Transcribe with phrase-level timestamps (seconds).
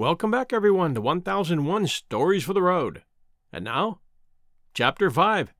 [0.00, 3.02] Welcome back, everyone, to 1001 Stories for the Road.
[3.52, 4.00] And now,
[4.72, 5.52] Chapter 5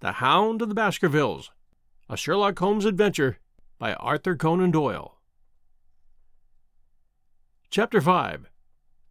[0.00, 1.52] The Hound of the Baskervilles,
[2.10, 3.38] a Sherlock Holmes adventure
[3.78, 5.20] by Arthur Conan Doyle.
[7.70, 8.50] Chapter 5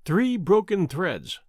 [0.04, 1.40] Three Broken Threads.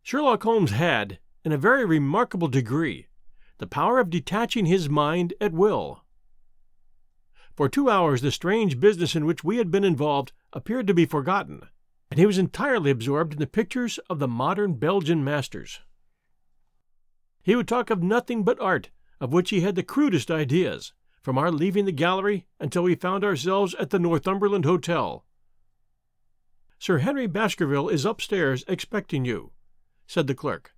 [0.00, 3.08] Sherlock Holmes had, in a very remarkable degree,
[3.58, 6.04] the power of detaching his mind at will.
[7.56, 11.06] For two hours, the strange business in which we had been involved appeared to be
[11.06, 11.68] forgotten,
[12.10, 15.80] and he was entirely absorbed in the pictures of the modern Belgian masters.
[17.42, 20.92] He would talk of nothing but art, of which he had the crudest ideas,
[21.22, 25.24] from our leaving the gallery until we found ourselves at the Northumberland Hotel.
[26.78, 29.52] Sir Henry Baskerville is upstairs expecting you,
[30.06, 30.74] said the clerk.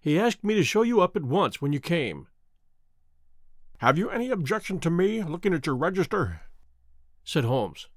[0.00, 2.28] He asked me to show you up at once when you came.
[3.78, 6.42] Have you any objection to me looking at your register?
[7.24, 7.88] said Holmes.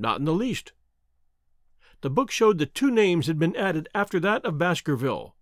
[0.00, 0.72] Not in the least.
[2.00, 5.36] The book showed that two names had been added after that of Baskerville.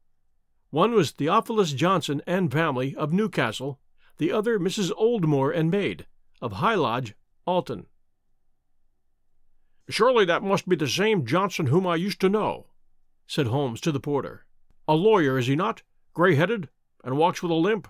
[0.70, 3.78] One was Theophilus Johnson and family of Newcastle,
[4.16, 4.90] the other Mrs.
[4.98, 6.08] Oldmore and maid
[6.42, 7.14] of High Lodge,
[7.46, 7.86] Alton.
[9.88, 12.66] Surely that must be the same Johnson whom I used to know,
[13.28, 14.44] said Holmes to the porter.
[14.88, 15.84] A lawyer, is he not?
[16.14, 16.68] Grey headed,
[17.04, 17.86] and walks with a limp.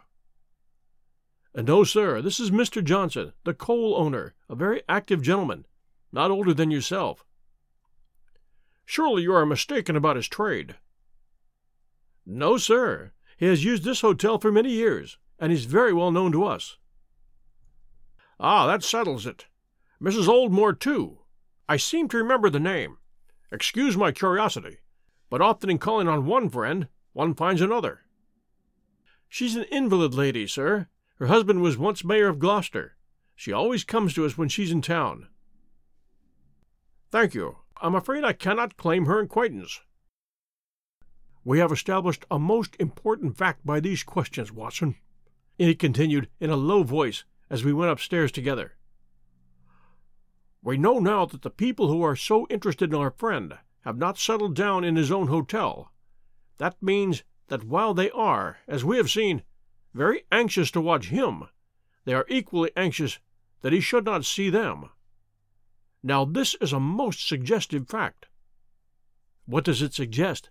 [1.55, 2.84] No, sir, this is Mr.
[2.84, 5.64] Johnson, the coal owner, a very active gentleman,
[6.12, 7.25] not older than yourself.
[8.84, 10.77] Surely you are mistaken about his trade.
[12.25, 13.12] No, sir.
[13.37, 16.77] He has used this hotel for many years, and is very well known to us.
[18.41, 19.47] Ah, that settles it.
[20.03, 20.27] Mrs.
[20.27, 21.19] Oldmore, too.
[21.69, 22.99] I seem to remember the name.
[23.50, 24.78] Excuse my curiosity,
[25.31, 28.00] but often in calling on one friend, one finds another.
[29.28, 30.88] She's an invalid lady, sir.
[31.16, 32.97] Her husband was once mayor of Gloucester.
[33.34, 35.28] She always comes to us when she's in town.
[37.10, 37.56] Thank you.
[37.80, 39.80] I'm afraid I cannot claim her acquaintance.
[41.44, 44.96] We have established a most important fact by these questions, Watson,
[45.56, 48.74] he continued in a low voice as we went upstairs together.
[50.62, 54.19] We know now that the people who are so interested in our friend have not
[54.19, 55.90] settled down in his own hotel.
[56.58, 59.42] That means that while they are, as we have seen,
[59.94, 61.44] very anxious to watch him,
[62.04, 63.19] they are equally anxious
[63.62, 64.90] that he should not see them.
[66.03, 68.26] Now, this is a most suggestive fact.
[69.47, 70.50] What does it suggest?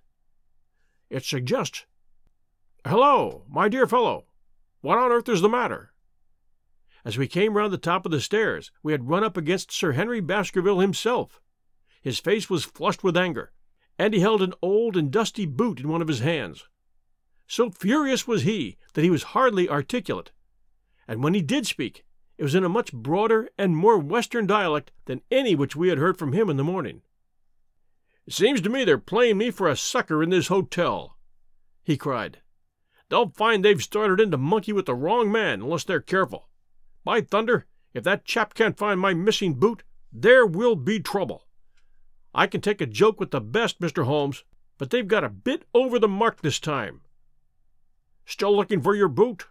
[1.10, 1.86] It suggests.
[2.86, 4.26] Hello, my dear fellow.
[4.82, 5.94] What on earth is the matter?
[7.06, 9.94] As we came round the top of the stairs, we had run up against Sir
[9.94, 11.40] Henry Baskerville himself.
[12.02, 13.52] His face was flushed with anger,
[13.98, 16.68] and he held an old and dusty boot in one of his hands.
[17.48, 20.32] So furious was he that he was hardly articulate,
[21.08, 22.04] and when he did speak,
[22.38, 25.98] it was in a much broader and more Western dialect than any which we had
[25.98, 27.02] heard from him in the morning.
[28.26, 31.18] It seems to me they're playing me for a sucker in this hotel,
[31.84, 32.42] he cried.
[33.10, 36.50] They'll find they've started in to monkey with the wrong man unless they're careful.
[37.04, 41.48] By thunder, if that chap can't find my missing boot, there will be trouble.
[42.34, 44.04] I can take a joke with the best, Mr.
[44.04, 44.44] Holmes,
[44.78, 47.02] but they've got a bit over the mark this time.
[48.26, 49.48] Still looking for your boot?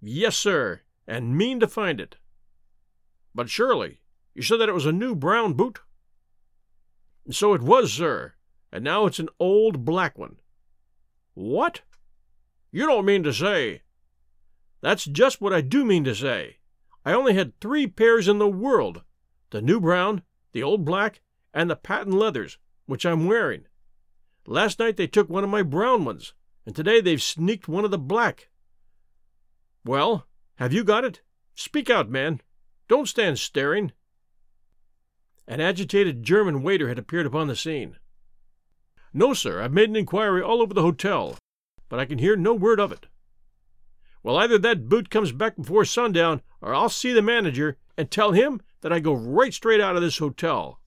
[0.00, 2.16] Yes, sir, and mean to find it.
[3.34, 4.00] But surely,
[4.34, 5.80] you said that it was a new brown boot?
[7.30, 8.34] So it was, sir,
[8.70, 10.36] and now it's an old black one.
[11.34, 11.80] What?
[12.70, 13.82] You don't mean to say.
[14.82, 16.58] That's just what I do mean to say.
[17.04, 19.02] I only had three pairs in the world
[19.50, 21.22] the new brown, the old black,
[21.54, 23.64] and the patent leathers, which I'm wearing.
[24.46, 26.34] Last night they took one of my brown ones,
[26.66, 28.50] and today they've sneaked one of the black.
[29.86, 30.26] Well,
[30.58, 31.22] have you got it?
[31.54, 32.40] Speak out, man.
[32.88, 33.92] Don't stand staring.
[35.46, 37.96] An agitated German waiter had appeared upon the scene.
[39.12, 41.36] No, sir, I've made an inquiry all over the hotel,
[41.88, 43.06] but I can hear no word of it.
[44.22, 48.32] Well, either that boot comes back before sundown, or I'll see the manager and tell
[48.32, 50.80] him that I go right straight out of this hotel.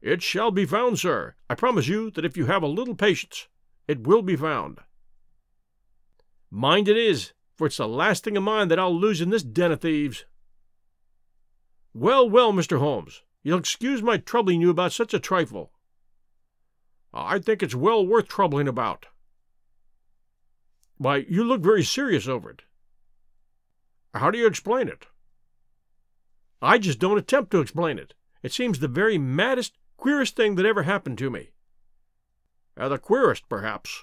[0.00, 1.34] It shall be found, sir.
[1.48, 3.48] I promise you that if you have a little patience,
[3.86, 4.80] it will be found.
[6.50, 7.32] Mind it is,
[7.62, 10.24] for it's the last thing of mine that I'll lose in this den of thieves.
[11.94, 12.80] Well, well, Mr.
[12.80, 15.70] Holmes, you'll excuse my troubling you about such a trifle.
[17.14, 19.06] I think it's well worth troubling about.
[20.96, 22.62] Why, you look very serious over it.
[24.12, 25.06] How do you explain it?
[26.60, 28.12] I just don't attempt to explain it.
[28.42, 31.50] It seems the very maddest, queerest thing that ever happened to me.
[32.76, 34.02] Uh, the queerest, perhaps,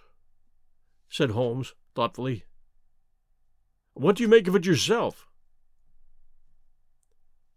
[1.10, 2.46] said Holmes thoughtfully.
[4.00, 5.28] What do you make of it yourself?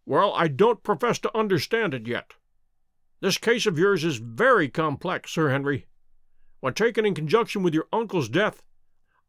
[0.05, 2.35] Well, I don't profess to understand it yet.
[3.21, 5.87] This case of yours is very complex, Sir Henry.
[6.59, 8.61] When taken in conjunction with your uncle's death,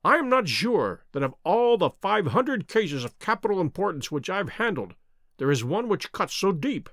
[0.04, 4.28] I am not sure that of all the five hundred cases of capital importance which
[4.28, 4.96] I've handled,
[5.38, 6.90] there is one which cuts so deep.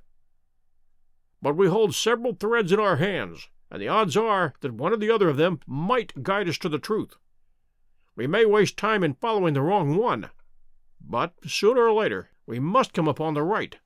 [1.40, 4.98] But we hold several threads in our hands, and the odds are that one or
[4.98, 7.16] the other of them might guide us to the truth.
[8.20, 10.28] We may waste time in following the wrong one,
[11.00, 13.78] but sooner or later we must come upon the right.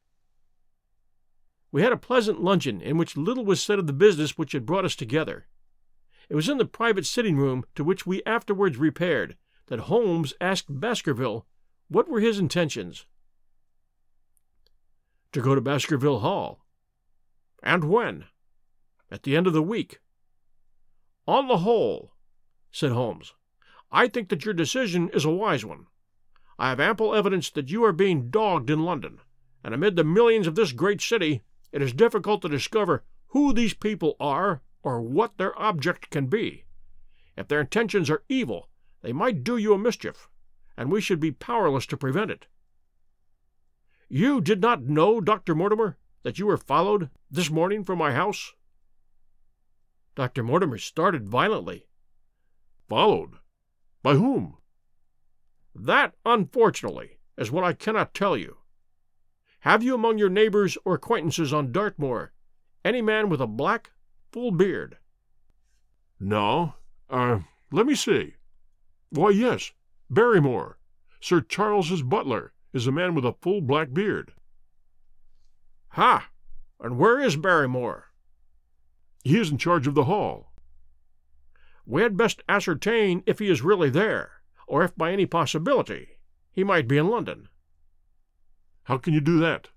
[1.71, 4.67] We had a pleasant luncheon in which little was said of the business which had
[4.67, 5.47] brought us together.
[6.29, 9.37] It was in the private sitting room to which we afterwards repaired
[9.67, 11.47] that Holmes asked Baskerville
[11.87, 13.07] what were his intentions.
[15.31, 16.67] To go to Baskerville Hall.
[17.63, 18.25] And when?
[19.13, 20.01] At the end of the week.
[21.25, 22.15] On the whole,
[22.73, 23.33] said Holmes,
[23.95, 25.87] I think that your decision is a wise one.
[26.59, 29.21] I have ample evidence that you are being dogged in London,
[29.63, 33.73] and amid the millions of this great city it is difficult to discover who these
[33.73, 36.65] people are or what their object can be.
[37.37, 38.69] If their intentions are evil,
[39.03, 40.29] they might do you a mischief,
[40.77, 42.49] and we should be powerless to prevent it.
[44.09, 45.55] You did not know, Dr.
[45.55, 48.55] Mortimer, that you were followed this morning from my house?
[50.17, 50.43] Dr.
[50.43, 51.87] Mortimer started violently.
[52.89, 53.39] Followed?
[54.05, 54.59] By whom?
[55.75, 58.59] That, unfortunately, is what I cannot tell you.
[59.61, 62.35] Have you among your neighbors or acquaintances on Dartmoor
[62.85, 63.93] any man with a black,
[64.31, 64.99] full beard?
[66.21, 66.75] No.
[67.09, 67.41] Uh,
[67.73, 68.35] let me see.
[69.09, 69.73] Why, yes,
[70.11, 70.79] Barrymore,
[71.19, 74.35] Sir Charles's butler, is a man with a full black beard.
[75.93, 76.29] Ha!
[76.79, 78.11] And where is Barrymore?
[79.23, 80.53] He is in charge of the hall.
[81.87, 86.19] We had best ascertain if he is really there or if by any possibility
[86.51, 87.49] he might be in London.
[88.85, 89.69] How can you do that?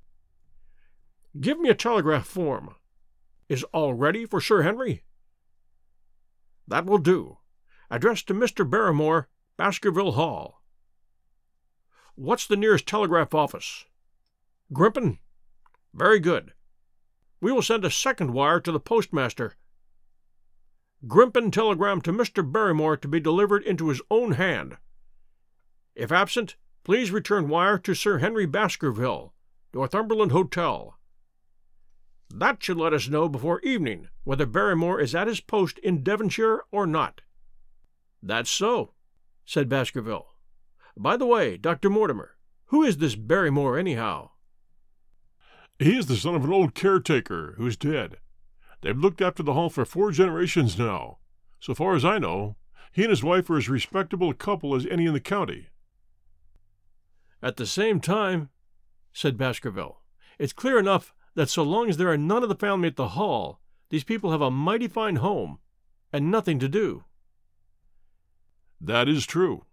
[1.39, 2.75] Give me a telegraph form.
[3.49, 5.03] Is all ready for Sir Henry?
[6.67, 7.37] That will do.
[7.89, 8.69] Addressed to Mr.
[8.69, 10.61] Barrymore, Baskerville Hall.
[12.15, 13.85] What's the nearest telegraph office?
[14.73, 15.19] Grimpen?
[15.93, 16.53] Very good.
[17.39, 19.55] We will send a second wire to the postmaster
[21.05, 22.49] Grimpen telegram to Mr.
[22.49, 24.77] Barrymore to be delivered into his own hand.
[25.95, 29.33] If absent, please return wire to Sir Henry Baskerville,
[29.73, 30.97] Northumberland Hotel.
[32.29, 36.63] That should let us know before evening whether Barrymore is at his post in Devonshire
[36.71, 37.21] or not.
[38.21, 38.93] That's so,
[39.45, 40.27] said Baskerville.
[40.97, 41.89] By the way, Dr.
[41.89, 44.31] Mortimer, who is this Barrymore, anyhow?
[45.79, 48.17] He is the son of an old caretaker who's dead.
[48.81, 51.17] They've looked after the Hall for four generations now.
[51.59, 52.55] So far as I know,
[52.91, 55.67] he and his wife are as respectable a couple as any in the county.
[57.41, 58.49] At the same time,
[59.13, 60.01] said Baskerville,
[60.39, 63.09] it's clear enough that so long as there are none of the family at the
[63.09, 63.59] Hall,
[63.89, 65.59] these people have a mighty fine home,
[66.11, 67.03] and nothing to do.
[68.81, 69.65] That is true.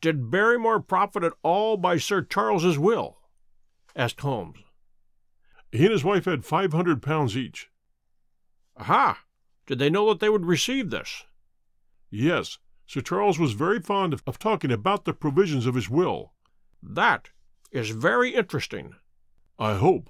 [0.00, 3.18] Did Barrymore profit at all by Sir Charles's will?
[3.96, 4.58] asked Holmes.
[5.70, 7.68] He and his wife had five hundred pounds each.
[8.76, 9.24] Aha!
[9.66, 11.24] Did they know that they would receive this?
[12.10, 12.58] Yes.
[12.86, 16.32] Sir Charles was very fond of, of talking about the provisions of his will.
[16.82, 17.28] That
[17.70, 18.94] is very interesting.
[19.58, 20.08] I hope,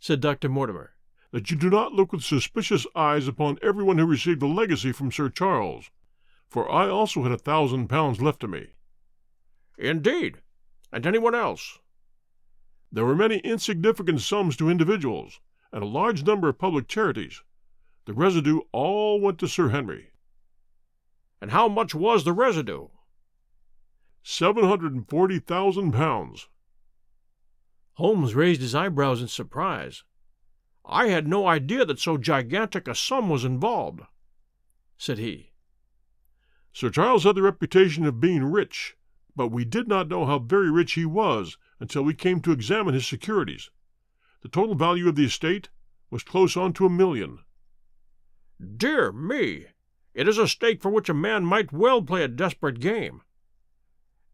[0.00, 0.48] said Dr.
[0.48, 0.94] Mortimer,
[1.30, 5.12] that you do not look with suspicious eyes upon everyone who received a legacy from
[5.12, 5.90] Sir Charles,
[6.48, 8.68] for I also had a thousand pounds left to me.
[9.76, 10.38] Indeed.
[10.90, 11.80] And anyone else?
[12.94, 15.40] There were many insignificant sums to individuals,
[15.72, 17.42] and a large number of public charities.
[18.04, 20.12] The residue all went to Sir Henry.
[21.40, 22.86] And how much was the residue?
[24.22, 26.48] Seven hundred and forty thousand pounds.
[27.94, 30.04] Holmes raised his eyebrows in surprise.
[30.84, 34.02] I had no idea that so gigantic a sum was involved,
[34.96, 35.50] said he.
[36.72, 38.96] Sir Charles had the reputation of being rich,
[39.34, 42.94] but we did not know how very rich he was until we came to examine
[42.94, 43.68] his securities.
[44.40, 45.68] The total value of the estate
[46.08, 47.40] was close on to a million.
[48.78, 49.66] Dear me!
[50.14, 53.20] It is a stake for which a man might well play a desperate game.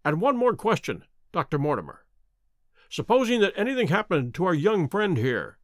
[0.04, 1.02] And one more question,
[1.32, 1.58] Dr.
[1.58, 2.04] Mortimer.
[2.88, 5.58] Supposing that anything happened to our young friend here,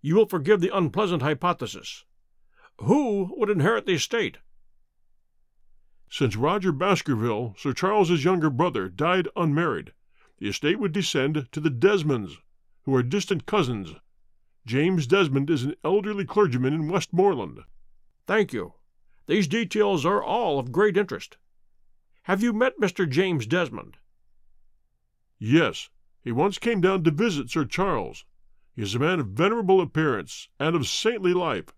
[0.00, 2.04] you will forgive the unpleasant hypothesis.
[2.78, 4.38] Who would inherit the estate?
[6.08, 9.92] Since Roger Baskerville, Sir Charles's younger brother, died unmarried,
[10.38, 12.38] the estate would descend to the Desmonds,
[12.82, 13.94] who are distant cousins.
[14.66, 17.60] James Desmond is an elderly clergyman in Westmoreland.
[18.26, 18.74] Thank you.
[19.26, 21.36] These details are all of great interest.
[22.24, 23.08] Have you met Mr.
[23.08, 23.98] James Desmond?
[25.38, 25.90] Yes.
[26.22, 28.24] He once came down to visit Sir Charles.
[28.74, 31.74] He is a man of venerable appearance and of saintly life.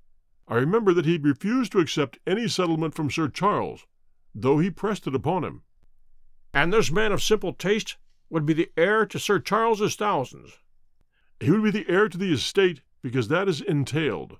[0.49, 3.87] I remember that he refused to accept any settlement from Sir Charles,
[4.35, 5.63] though he pressed it upon him.
[6.55, 7.97] And this man of simple taste
[8.29, 10.59] would be the heir to Sir Charles's thousands.
[11.41, 14.39] He would be the heir to the estate because that is entailed.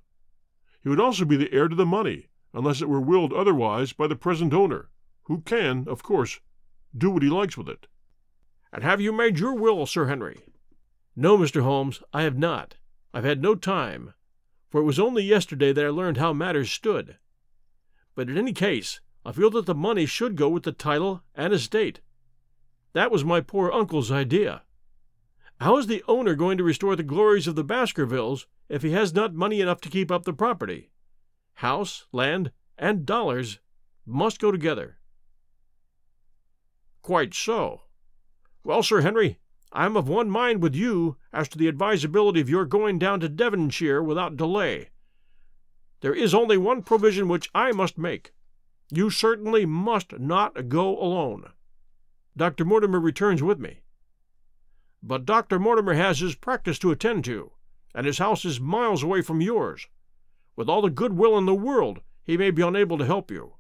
[0.83, 4.07] He would also be the heir to the money, unless it were willed otherwise by
[4.07, 4.89] the present owner,
[5.25, 6.41] who can, of course,
[6.97, 7.87] do what he likes with it.
[8.73, 10.41] And have you made your will, Sir Henry?
[11.15, 11.63] No, Mr.
[11.63, 12.77] Holmes, I have not.
[13.13, 14.15] I've had no time,
[14.71, 17.17] for it was only yesterday that I learned how matters stood.
[18.15, 21.53] But in any case, I feel that the money should go with the title and
[21.53, 22.01] estate.
[22.97, 24.63] That was my poor uncle's idea.
[25.61, 29.13] How is the owner going to restore the glories of the Baskervilles if he has
[29.13, 30.89] not money enough to keep up the property?
[31.57, 33.59] House, land, and dollars
[34.07, 34.97] must go together.
[37.03, 37.83] Quite so.
[38.65, 39.41] Well, Sir Henry,
[39.75, 43.21] I am of one mind with you as to the advisability of your going down
[43.21, 44.89] to Devonshire without delay.
[46.01, 48.33] There is only one provision which I must make.
[48.91, 51.53] You certainly must not go alone.
[52.37, 52.65] Dr.
[52.65, 53.81] Mortimer returns with me.
[55.03, 55.59] But Dr.
[55.59, 57.53] Mortimer has his practice to attend to,
[57.95, 59.87] and his house is miles away from yours.
[60.55, 63.55] With all the good will in the world, he may be unable to help you.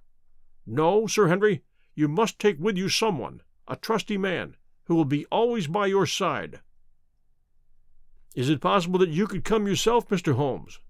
[0.66, 1.62] No, Sir Henry,
[1.94, 6.06] you must take with you someone, a trusty man, who will be always by your
[6.06, 6.60] side.
[8.34, 10.34] Is it possible that you could come yourself, Mr.
[10.34, 10.80] Holmes?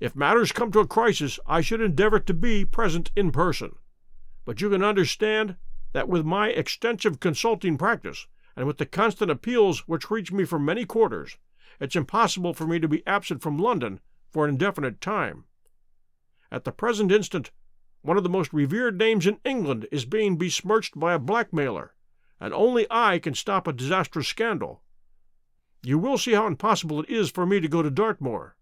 [0.00, 3.76] If matters come to a crisis, I should endeavor to be present in person.
[4.44, 5.56] But you can understand
[5.94, 10.64] that with my extensive consulting practice, and with the constant appeals which reach me from
[10.64, 11.38] many quarters,
[11.80, 15.44] it's impossible for me to be absent from London for an indefinite time.
[16.50, 17.52] At the present instant,
[18.02, 21.94] one of the most revered names in England is being besmirched by a blackmailer,
[22.40, 24.82] and only I can stop a disastrous scandal.
[25.82, 28.56] You will see how impossible it is for me to go to Dartmoor.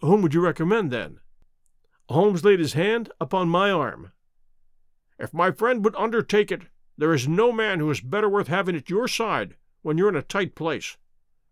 [0.00, 1.20] Whom would you recommend, then?
[2.10, 4.12] Holmes laid his hand upon my arm.
[5.18, 6.62] If my friend would undertake it,
[6.98, 10.16] there is no man who is better worth having at your side when you're in
[10.16, 10.96] a tight place.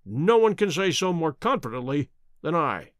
[0.04, 2.08] No one can say so more confidently
[2.42, 2.90] than I.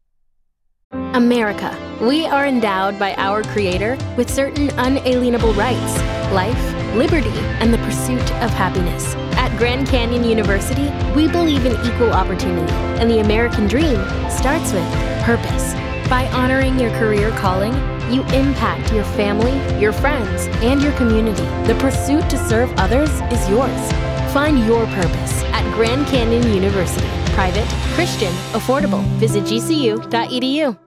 [0.91, 1.75] America.
[2.01, 5.97] We are endowed by our Creator with certain unalienable rights
[6.33, 7.29] life, liberty,
[7.59, 9.13] and the pursuit of happiness.
[9.37, 14.83] At Grand Canyon University, we believe in equal opportunity, and the American dream starts with
[15.23, 15.73] purpose.
[16.09, 17.73] By honoring your career calling,
[18.11, 21.43] you impact your family, your friends, and your community.
[21.67, 23.91] The pursuit to serve others is yours.
[24.33, 27.07] Find your purpose at Grand Canyon University.
[27.33, 29.03] Private, Christian, affordable.
[29.17, 30.77] Visit gcu.edu.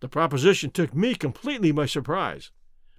[0.00, 2.50] The proposition took me completely by surprise,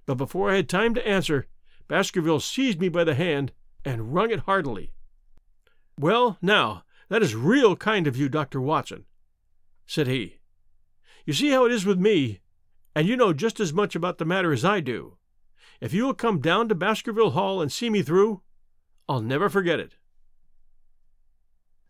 [0.06, 1.46] but before I had time to answer,
[1.88, 3.52] Baskerville seized me by the hand
[3.84, 4.92] and wrung it heartily.
[5.98, 8.60] Well, now, that is real kind of you, Dr.
[8.60, 9.04] Watson,
[9.86, 10.38] said he.
[11.24, 12.40] You see how it is with me,
[12.96, 15.18] and you know just as much about the matter as I do.
[15.82, 18.40] If you will come down to Baskerville Hall and see me through,
[19.06, 19.96] I'll never forget it.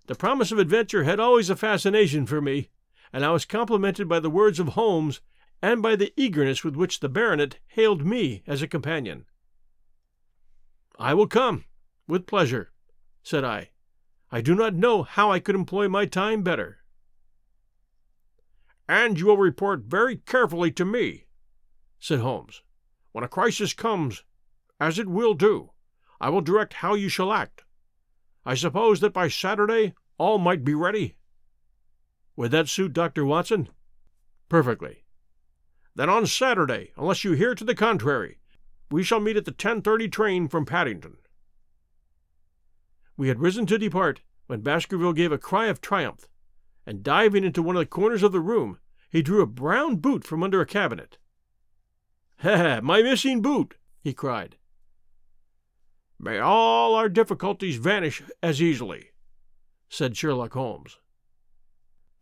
[0.09, 2.71] The promise of adventure had always a fascination for me,
[3.13, 5.21] and I was complimented by the words of Holmes
[5.63, 9.27] and by the eagerness with which the baronet hailed me as a companion.
[10.99, 11.67] I will come,
[12.09, 12.73] with pleasure,
[13.23, 13.71] said I.
[14.33, 16.79] I do not know how I could employ my time better.
[18.88, 21.26] And you will report very carefully to me,
[21.99, 22.62] said Holmes.
[23.12, 24.23] When a crisis comes,
[24.78, 25.71] as it will do,
[26.21, 27.64] I will direct how you shall act.
[28.45, 31.16] I suppose that by Saturday all might be ready.
[32.37, 33.25] Would that suit Dr.
[33.25, 33.69] Watson?
[34.49, 35.05] Perfectly.
[35.95, 38.38] Then on Saturday, unless you hear to the contrary,
[38.90, 41.16] we shall meet at the 10:30 train from Paddington.
[43.16, 46.28] We had risen to depart when Baskerville gave a cry of triumph,
[46.87, 48.78] and diving into one of the corners of the room,
[49.11, 51.19] he drew a brown boot from under a cabinet.
[52.40, 53.76] Ha, my missing boot!
[54.02, 54.57] he cried.
[56.19, 59.11] May all our difficulties vanish as easily,
[59.88, 60.99] said Sherlock Holmes.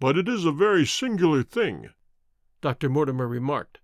[0.01, 1.91] But it is a very singular thing,
[2.61, 2.89] Dr.
[2.89, 3.81] Mortimer remarked.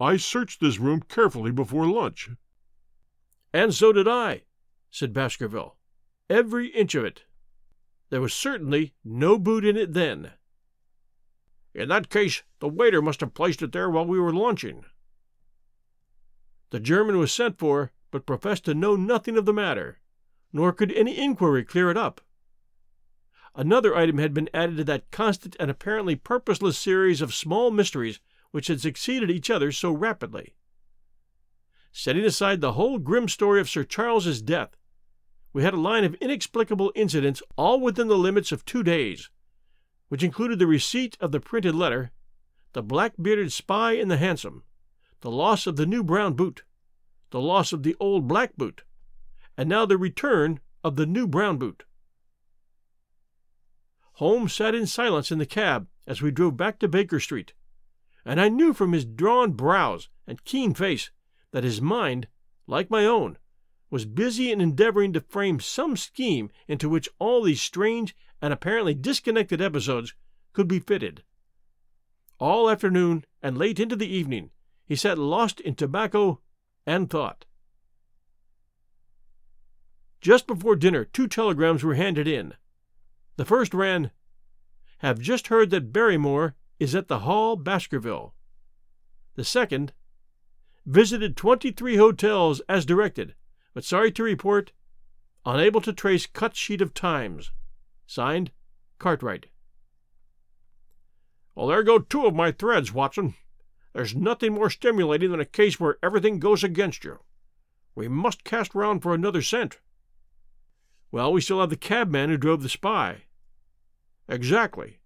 [0.00, 2.30] I searched this room carefully before lunch.
[3.52, 4.42] And so did I,
[4.90, 5.76] said Baskerville.
[6.30, 7.24] Every inch of it.
[8.12, 10.32] There was certainly no boot in it then.
[11.72, 14.84] In that case, the waiter must have placed it there while we were lunching.
[16.68, 19.98] The German was sent for, but professed to know nothing of the matter,
[20.52, 22.20] nor could any inquiry clear it up.
[23.54, 28.20] Another item had been added to that constant and apparently purposeless series of small mysteries
[28.50, 30.54] which had succeeded each other so rapidly.
[31.92, 34.76] Setting aside the whole grim story of Sir Charles's death,
[35.52, 39.30] we had a line of inexplicable incidents all within the limits of two days,
[40.08, 42.10] which included the receipt of the printed letter,
[42.72, 44.62] the black bearded spy in the hansom,
[45.20, 46.62] the loss of the new brown boot,
[47.30, 48.82] the loss of the old black boot,
[49.56, 51.84] and now the return of the new brown boot.
[54.14, 57.52] Holmes sat in silence in the cab as we drove back to Baker Street,
[58.24, 61.10] and I knew from his drawn brows and keen face
[61.52, 62.28] that his mind,
[62.66, 63.38] like my own,
[63.92, 68.94] was busy in endeavoring to frame some scheme into which all these strange and apparently
[68.94, 70.14] disconnected episodes
[70.54, 71.22] could be fitted.
[72.40, 74.50] All afternoon and late into the evening
[74.86, 76.40] he sat lost in tobacco
[76.86, 77.44] and thought.
[80.22, 82.54] Just before dinner, two telegrams were handed in.
[83.36, 84.10] The first ran,
[84.98, 88.34] Have just heard that Barrymore is at the Hall, Baskerville.
[89.34, 89.92] The second,
[90.86, 93.34] Visited 23 hotels as directed,
[93.74, 94.72] but sorry to report,
[95.44, 97.50] unable to trace cut sheet of times.
[98.06, 98.50] Signed,
[98.98, 99.46] Cartwright.
[101.54, 103.34] Well, there go two of my threads, Watson.
[103.92, 107.18] There's nothing more stimulating than a case where everything goes against you.
[107.94, 109.78] We must cast round for another scent.
[111.10, 113.24] Well, we still have the cabman who drove the spy.
[114.28, 114.98] Exactly.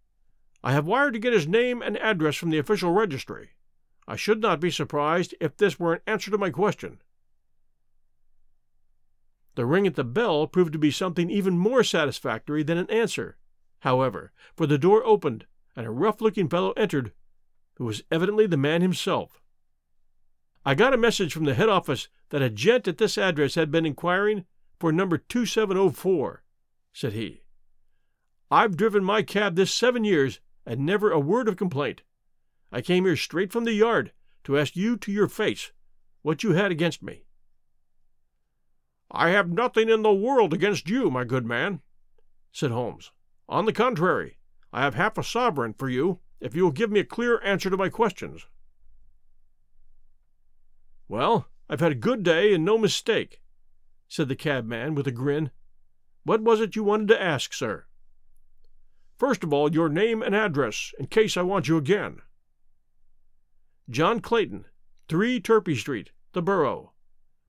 [0.63, 3.51] I have wired to get his name and address from the official registry.
[4.07, 7.01] I should not be surprised if this were an answer to my question.
[9.57, 13.39] The ring at the bell proved to be something even more satisfactory than an answer,
[13.81, 17.13] however, for the door opened and a rough looking fellow entered
[17.77, 19.41] who was evidently the man himself.
[20.65, 23.71] I got a message from the head office that a gent at this address had
[23.71, 24.45] been inquiring
[24.79, 26.43] for number 2704,
[26.93, 27.43] said he.
[28.51, 32.03] I've driven my cab this seven years and never a word of complaint.
[32.71, 34.13] I came here straight from the yard
[34.45, 35.73] to ask you to your face
[36.23, 37.26] what you had against me.
[39.11, 41.81] I have nothing in the world against you, my good man,
[42.53, 43.13] said Holmes.
[43.49, 44.39] On the contrary,
[44.73, 47.71] I have half a sovereign for you if you will give me a clear answer
[47.71, 48.47] to my questions.
[51.09, 53.41] Well, I've had a good day and no mistake,
[54.09, 55.51] said the cabman with a grin.
[56.25, 57.87] What was it you wanted to ask, sir?
[59.17, 62.21] First of all, your name and address, in case I want you again.
[63.89, 64.67] John Clayton,
[65.09, 66.93] 3 Turpey Street, the Borough.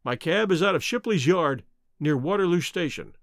[0.08, 1.66] My cab is out of Shipley's Yard,
[2.00, 3.18] near Waterloo Station.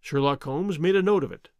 [0.00, 1.50] Sherlock Holmes made a note of it.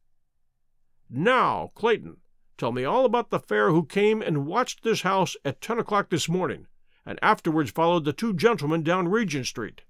[1.08, 2.16] Now, Clayton,
[2.56, 6.10] tell me all about the fare who came and watched this house at ten o'clock
[6.10, 6.66] this morning,
[7.06, 9.82] and afterwards followed the two gentlemen down Regent Street.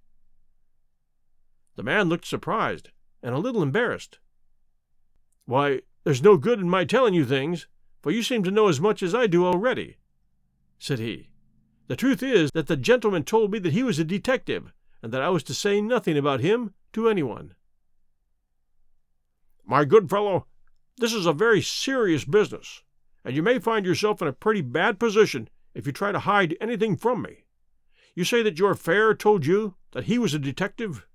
[1.77, 2.91] The man looked surprised
[3.23, 4.19] and a little embarrassed.
[5.47, 7.67] Why, there's no good in my telling you things,
[8.03, 9.97] for you seem to know as much as I do already,
[10.79, 11.31] said he.
[11.89, 14.73] The truth is that the gentleman told me that he was a detective,
[15.03, 17.55] and that I was to say nothing about him to anyone.
[19.65, 20.47] My good fellow,
[20.99, 22.83] this is a very serious business,
[23.25, 26.57] and you may find yourself in a pretty bad position if you try to hide
[26.61, 27.45] anything from me.
[28.15, 31.07] You say that your fare told you that he was a detective?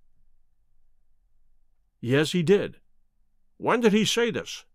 [2.01, 2.77] Yes, he did.
[3.57, 4.65] When did he say this?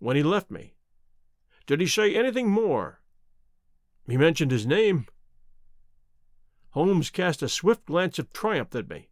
[0.00, 0.74] When he left me.
[1.66, 3.00] Did he say anything more?
[4.06, 5.06] He mentioned his name.
[6.70, 9.08] Holmes cast a swift glance of triumph at me.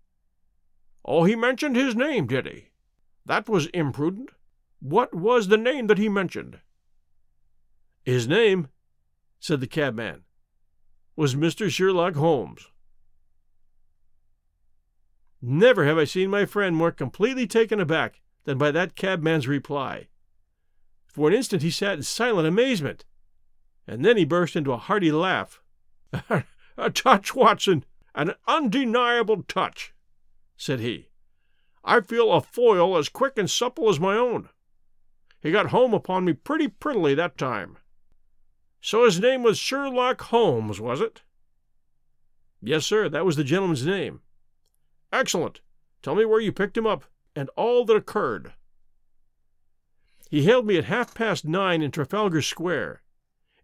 [1.05, 2.69] Oh, he mentioned his name, did he?
[3.27, 4.31] That was imprudent.
[4.81, 6.61] What was the name that he mentioned?
[8.05, 8.69] His name,
[9.41, 10.25] said the cabman,
[11.17, 11.71] was Mr.
[11.71, 12.69] Sherlock Holmes.
[15.41, 20.09] Never have I seen my friend more completely taken aback than by that cabman's reply.
[21.07, 23.05] For an instant he sat in silent amazement,
[23.87, 25.61] and then he burst into a hearty laugh.
[26.77, 29.93] a touch, Watson, an undeniable touch,
[30.57, 31.09] said he.
[31.85, 34.49] I feel a foil as quick and supple as my own.
[35.41, 37.77] He got home upon me pretty prettily that time.
[38.81, 41.23] So his name was Sherlock Holmes, was it?
[42.63, 44.21] Yes, sir, that was the gentleman's name.
[45.13, 45.61] Excellent.
[46.03, 47.05] Tell me where you picked him up,
[47.37, 48.55] and all that occurred.
[50.31, 53.03] He hailed me at half past nine in Trafalgar Square.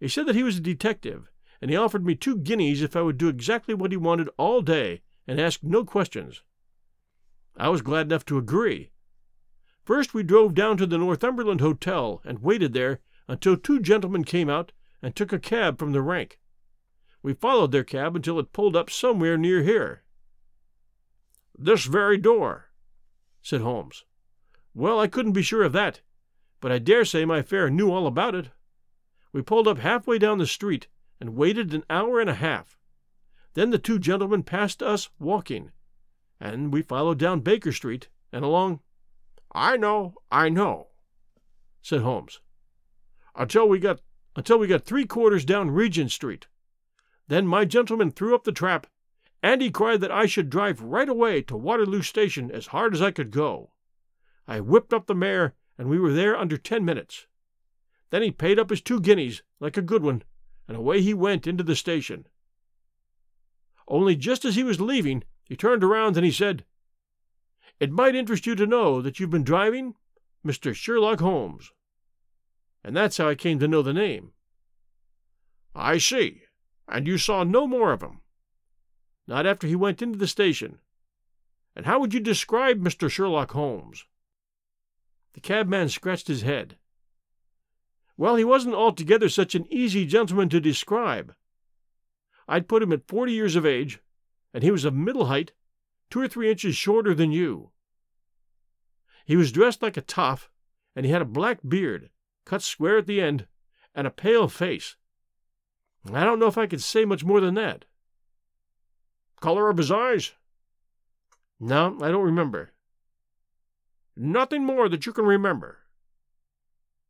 [0.01, 3.03] He said that he was a detective, and he offered me two guineas if I
[3.03, 6.43] would do exactly what he wanted all day and ask no questions.
[7.57, 8.91] I was glad enough to agree.
[9.85, 14.49] First, we drove down to the Northumberland Hotel and waited there until two gentlemen came
[14.49, 16.41] out and took a cab from the rank.
[17.23, 20.03] We followed their cab until it pulled up somewhere near here.
[21.57, 22.71] This very door,
[23.43, 24.05] said Holmes.
[24.75, 26.01] Well, I couldn't be sure of that
[26.61, 28.51] but I dare say my fare knew all about it.
[29.33, 30.89] We pulled up halfway down the street
[31.21, 32.79] and waited an hour and a half.
[33.55, 35.73] Then the two gentlemen passed us walking,
[36.41, 38.81] and we followed down Baker Street and along.
[39.53, 40.89] I know, I know,
[41.83, 42.41] said Holmes.
[43.35, 44.01] Until we got
[44.37, 46.47] until we got three quarters down Regent Street.
[47.27, 48.87] Then my gentleman threw up the trap,
[49.43, 53.03] and he cried that I should drive right away to Waterloo Station as hard as
[53.03, 53.73] I could go.
[54.47, 57.27] I whipped up the mare, and we were there under ten minutes.
[58.11, 60.23] Then he paid up his two guineas, like a good one,
[60.69, 62.27] and away he went into the station.
[63.89, 66.65] Only just as he was leaving, he turned around and he said,
[67.81, 69.95] It might interest you to know that you've been driving
[70.47, 70.75] Mr.
[70.75, 71.73] Sherlock Holmes.
[72.83, 74.33] And that's how I came to know the name.
[75.75, 76.43] I see.
[76.89, 78.21] And you saw no more of him?
[79.27, 80.79] Not after he went into the station.
[81.77, 83.11] And how would you describe Mr.
[83.11, 84.05] Sherlock Holmes?
[85.35, 86.77] The cabman scratched his head.
[88.21, 91.35] Well, he wasn't altogether such an easy gentleman to describe.
[92.47, 94.01] I'd put him at forty years of age,
[94.53, 95.53] and he was of middle height,
[96.11, 97.71] two or three inches shorter than you.
[99.25, 100.51] He was dressed like a toff,
[100.95, 102.11] and he had a black beard,
[102.45, 103.47] cut square at the end,
[103.95, 104.97] and a pale face.
[106.13, 107.87] I don't know if I could say much more than that.
[109.41, 110.33] Color of his eyes?
[111.59, 112.73] No, I don't remember.
[114.15, 115.80] Nothing more that you can remember?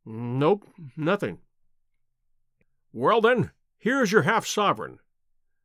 [0.05, 1.39] Nope, nothing.
[2.91, 4.99] Well, then, here's your half sovereign.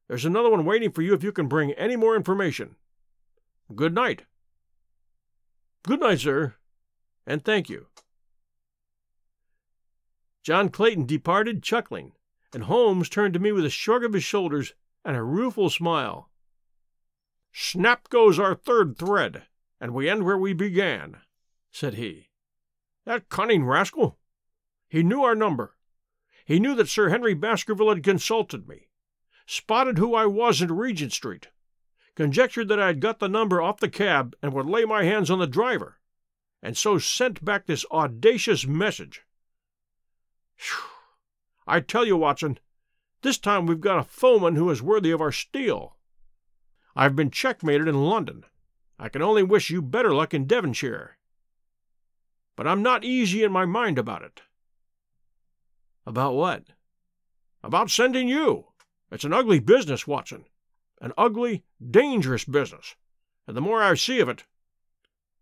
[0.08, 2.76] There's another one waiting for you if you can bring any more information.
[3.74, 4.24] Good night.
[5.82, 6.54] Good night, sir,
[7.26, 7.86] and thank you.
[10.42, 12.12] John Clayton departed chuckling,
[12.54, 16.30] and Holmes turned to me with a shrug of his shoulders and a rueful smile.
[17.52, 19.44] Snap goes our third thread,
[19.80, 21.16] and we end where we began,
[21.72, 22.28] said he.
[23.04, 24.18] That cunning rascal!
[24.88, 25.76] He knew our number.
[26.44, 28.88] He knew that Sir Henry Baskerville had consulted me,
[29.46, 31.48] spotted who I was in Regent Street,
[32.14, 35.30] conjectured that I had got the number off the cab and would lay my hands
[35.30, 35.98] on the driver,
[36.62, 39.22] and so sent back this audacious message.
[40.56, 40.90] Whew.
[41.66, 42.58] I tell you, Watson,
[43.22, 45.96] this time we've got a foeman who is worthy of our steel.
[46.94, 48.44] I've been checkmated in London.
[48.98, 51.18] I can only wish you better luck in Devonshire.
[52.54, 54.42] But I'm not easy in my mind about it.
[56.06, 56.64] About what?
[57.62, 58.66] About sending you.
[59.10, 60.44] It's an ugly business, Watson.
[61.00, 62.94] An ugly, dangerous business.
[63.46, 64.44] And the more I see of it,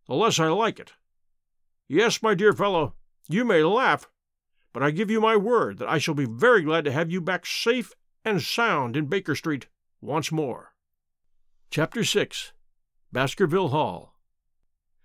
[0.07, 0.93] the less I like it.
[1.87, 2.95] Yes, my dear fellow,
[3.29, 4.09] you may laugh,
[4.73, 7.21] but I give you my word that I shall be very glad to have you
[7.21, 7.93] back safe
[8.25, 9.69] and sound in Baker Street
[10.01, 10.75] once more.
[11.71, 12.53] Chapter 6
[13.13, 14.15] Baskerville Hall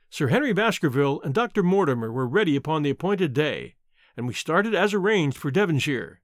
[0.09, 1.63] Sir Henry Baskerville and Dr.
[1.63, 3.75] Mortimer were ready upon the appointed day,
[4.19, 6.19] and we started as arranged for Devonshire.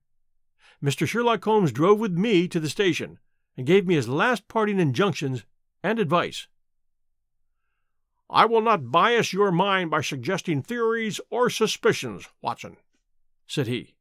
[0.84, 1.08] Mr.
[1.08, 3.19] Sherlock Holmes drove with me to the station
[3.55, 5.45] and gave me his last parting injunctions
[5.81, 6.47] and advice.
[8.29, 12.75] I will not bias your mind by suggesting theories or suspicions, Watson,
[13.47, 13.95] said he.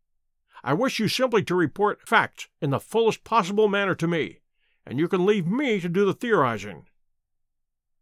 [0.65, 4.41] I wish you simply to report facts in the fullest possible manner to me,
[4.85, 6.89] and you can leave me to do the theorizing.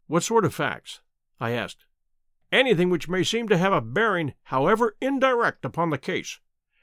[0.07, 1.01] What sort of facts?
[1.39, 1.85] I asked.
[2.53, 6.39] Anything which may seem to have a bearing, however indirect, upon the case,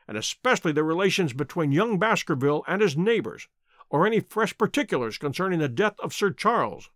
[0.09, 3.47] and especially the relations between young Baskerville and his neighbors,
[3.89, 6.91] or any fresh particulars concerning the death of Sir Charles.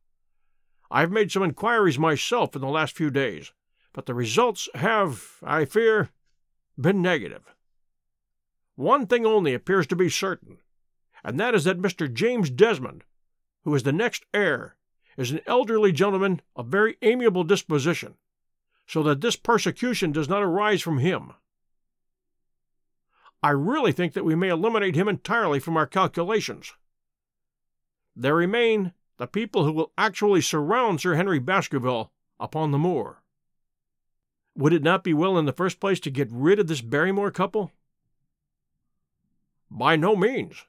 [0.90, 3.52] I've made some inquiries myself in the last few days,
[3.92, 6.10] but the results have, I fear,
[6.76, 7.54] been negative.
[8.74, 10.58] One thing only appears to be certain,
[11.22, 12.12] and that is that Mr.
[12.12, 13.04] James Desmond,
[13.62, 14.74] who is the next heir,
[15.16, 18.16] is an elderly gentleman of very amiable disposition,
[18.86, 21.32] so that this persecution does not arise from him.
[23.42, 26.72] I really think that we may eliminate him entirely from our calculations.
[28.16, 33.22] There remain the people who will actually surround Sir Henry Baskerville upon the moor.
[34.56, 37.30] Would it not be well in the first place to get rid of this Barrymore
[37.30, 37.72] couple?
[39.70, 40.64] By no means.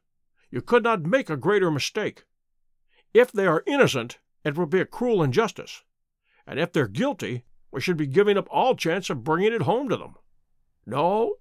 [0.50, 2.24] You could not make a greater mistake.
[3.14, 5.84] If they are innocent, it would be a cruel injustice,
[6.46, 7.44] and if they're guilty,
[7.76, 10.16] we should be giving up all chance of bringing it home to them.
[10.86, 11.36] No,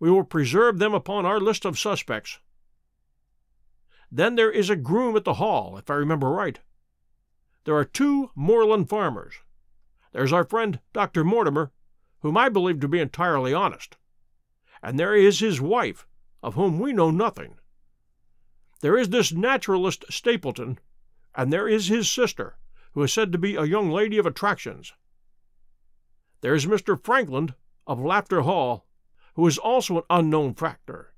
[0.00, 2.40] we will preserve them upon our list of suspects.
[4.10, 6.58] Then there is a groom at the hall, if I remember right.
[7.62, 9.34] There are two moorland farmers.
[10.10, 11.22] There's our friend Dr.
[11.22, 11.70] Mortimer,
[12.22, 13.96] whom I believe to be entirely honest.
[14.82, 16.08] And there is his wife,
[16.42, 17.56] of whom we know nothing.
[18.80, 20.80] There is this naturalist Stapleton,
[21.36, 22.58] and there is his sister,
[22.94, 24.92] who is said to be a young lady of attractions.
[26.40, 27.00] There is Mr.
[27.00, 27.54] Frankland,
[27.86, 28.86] of Lafter Hall,
[29.34, 31.14] who is also an unknown factor,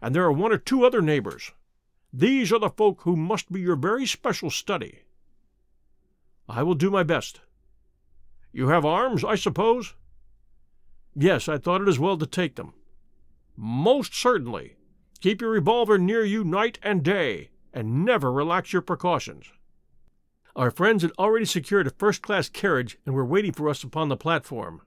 [0.00, 1.52] and there are one or two other neighbors.
[2.12, 5.00] These are the folk who must be your very special study.
[6.48, 7.40] I will do my best.
[8.52, 9.94] You have arms, I suppose?
[11.14, 12.74] Yes, I thought it as well to take them.
[13.56, 14.76] Most certainly.
[15.20, 19.52] Keep your revolver near you night and day, and never relax your precautions.
[20.54, 24.08] Our friends had already secured a first class carriage and were waiting for us upon
[24.08, 24.82] the platform.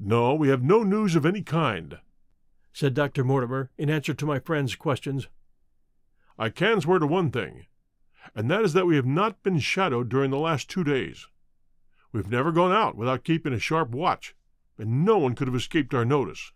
[0.00, 1.98] No, we have no news of any kind,
[2.72, 3.24] said Dr.
[3.24, 5.28] Mortimer in answer to my friend's questions.
[6.38, 7.66] I can swear to one thing,
[8.34, 11.26] and that is that we have not been shadowed during the last two days.
[12.12, 14.34] We've never gone out without keeping a sharp watch,
[14.78, 16.52] and no one could have escaped our notice.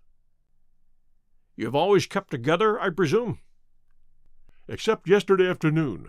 [1.56, 3.40] You have always kept together, I presume?
[4.68, 6.08] Except yesterday afternoon.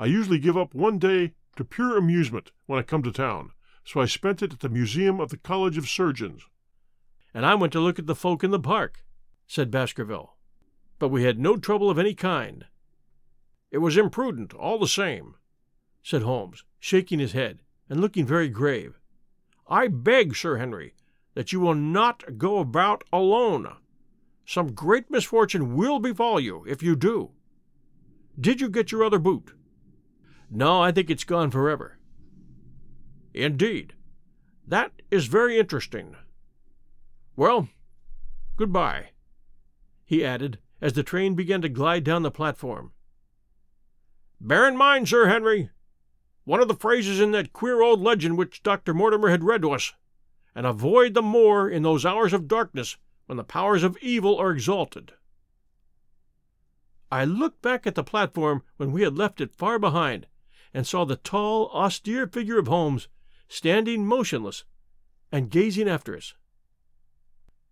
[0.00, 3.50] I usually give up one day to pure amusement when I come to town,
[3.84, 6.44] so I spent it at the Museum of the College of Surgeons.
[7.34, 9.04] And I went to look at the folk in the park,
[9.46, 10.38] said Baskerville.
[10.98, 12.64] But we had no trouble of any kind.
[13.70, 15.34] It was imprudent, all the same,
[16.02, 17.60] said Holmes, shaking his head
[17.90, 18.98] and looking very grave.
[19.68, 20.94] I beg, Sir Henry,
[21.34, 23.70] that you will not go about alone.
[24.46, 27.32] Some great misfortune will befall you if you do.
[28.40, 29.52] Did you get your other boot?
[30.50, 31.98] No, I think it's gone forever.
[33.32, 33.94] Indeed.
[34.66, 36.16] That is very interesting.
[37.36, 37.68] Well,
[38.56, 39.10] goodbye,
[40.04, 42.92] he added as the train began to glide down the platform.
[44.40, 45.70] Bear in mind, Sir Henry,
[46.44, 48.92] one of the phrases in that queer old legend which Dr.
[48.92, 49.92] Mortimer had read to us,
[50.54, 54.50] and avoid the moor in those hours of darkness when the powers of evil are
[54.50, 55.12] exalted.
[57.12, 60.26] I looked back at the platform when we had left it far behind
[60.72, 63.08] and saw the tall, austere figure of Holmes
[63.48, 64.64] standing motionless
[65.32, 66.34] and gazing after us.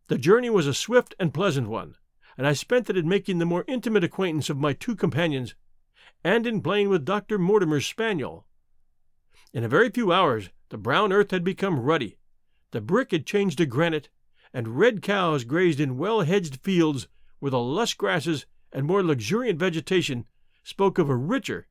[0.08, 1.96] The journey was a swift and pleasant one,
[2.36, 5.54] and I spent it in making the more intimate acquaintance of my two companions
[6.24, 7.38] and in playing with Dr.
[7.38, 8.46] Mortimer's spaniel.
[9.52, 12.18] In a very few hours the brown earth had become ruddy,
[12.70, 14.08] the brick had changed to granite,
[14.52, 17.08] and red cows grazed in well hedged fields
[17.38, 20.26] where the lush grasses and more luxuriant vegetation
[20.62, 21.66] spoke of a richer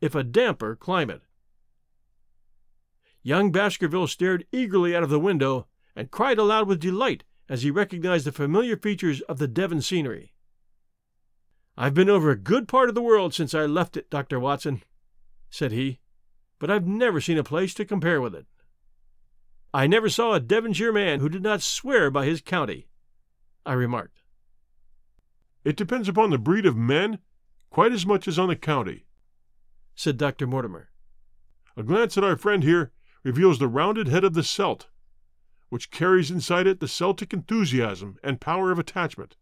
[0.00, 1.22] if a damper climate.
[3.22, 7.70] Young Baskerville stared eagerly out of the window and cried aloud with delight as he
[7.70, 10.32] recognized the familiar features of the Devon scenery.
[11.76, 14.40] I've been over a good part of the world since I left it, Dr.
[14.40, 14.82] Watson,
[15.50, 16.00] said he,
[16.58, 18.46] but I've never seen a place to compare with it.
[19.72, 22.88] I never saw a Devonshire man who did not swear by his county,
[23.66, 24.22] I remarked.
[25.64, 27.18] It depends upon the breed of men
[27.70, 29.04] quite as much as on the county,
[29.98, 30.46] said Dr.
[30.46, 30.90] Mortimer.
[31.76, 32.92] A glance at our friend here
[33.24, 34.86] reveals the rounded head of the Celt,
[35.70, 39.36] which carries inside it the Celtic enthusiasm and power of attachment.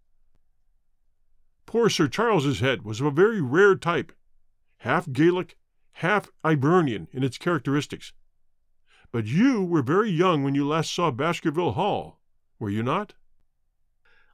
[1.66, 4.12] Poor Sir Charles's head was of a very rare type,
[4.78, 5.58] half Gaelic,
[5.92, 8.14] half Ivernian in its characteristics.
[9.12, 12.18] But you were very young when you last saw Baskerville Hall,
[12.58, 13.12] were you not?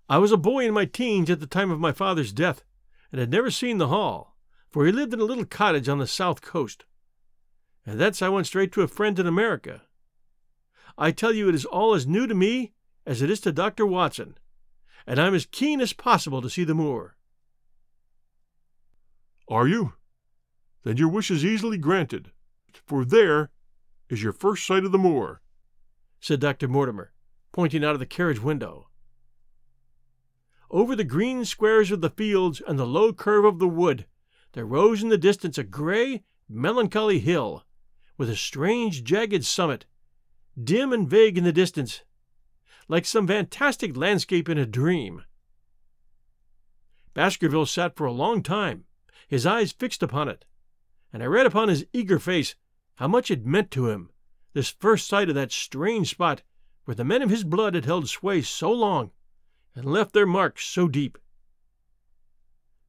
[0.08, 2.62] I was a boy in my teens at the time of my father's death,
[3.11, 4.32] and had never seen the hall
[4.72, 6.87] for he lived in a little cottage on the south coast.
[7.85, 9.82] And thence I went straight to a friend in America.
[10.96, 12.72] I tell you, it is all as new to me
[13.06, 13.85] as it is to Dr.
[13.85, 14.38] Watson,
[15.06, 17.16] and I'm as keen as possible to see the moor.
[19.48, 19.92] Are you?
[20.85, 22.30] Then your wish is easily granted,
[22.87, 23.50] for there
[24.08, 25.42] is your first sight of the moor,
[26.20, 26.68] said Dr.
[26.68, 27.12] Mortimer,
[27.52, 28.88] pointing out of the carriage window.
[30.70, 34.06] Over the green squares of the fields and the low curve of the wood
[34.52, 37.64] there rose in the distance a gray, melancholy hill,
[38.18, 39.86] with a strange, jagged summit,
[40.62, 42.02] dim and vague in the distance,
[42.88, 45.24] like some fantastic landscape in a dream.
[47.14, 48.84] Baskerville sat for a long time,
[49.26, 50.44] his eyes fixed upon it,
[51.12, 52.54] and I read upon his eager face
[52.96, 54.10] how much it meant to him,
[54.52, 56.42] this first sight of that strange spot
[56.84, 59.10] where the men of his blood had held sway so long
[59.74, 61.16] and left their marks so deep.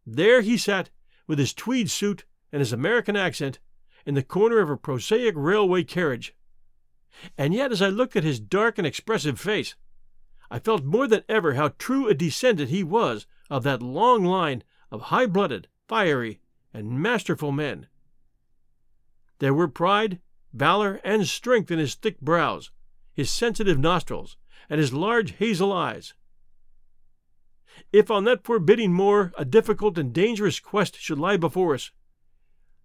[0.05, 0.89] There he sat
[1.27, 3.59] with his tweed suit and his American accent,
[4.05, 6.35] in the corner of a prosaic railway carriage.
[7.37, 9.75] And yet, as I looked at his dark and expressive face,
[10.51, 14.63] I felt more than ever how true a descendant he was of that long line
[14.91, 16.39] of high blooded, fiery,
[16.73, 17.87] and masterful men.
[19.39, 20.19] There were pride,
[20.53, 22.71] valor, and strength in his thick brows,
[23.13, 24.37] his sensitive nostrils,
[24.69, 26.13] and his large hazel eyes.
[27.91, 31.91] If on that forbidding moor a difficult and dangerous quest should lie before us,